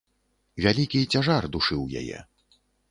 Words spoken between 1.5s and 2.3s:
душыў яе.